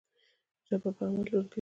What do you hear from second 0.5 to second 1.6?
ژبه په عمل ژوند کوي.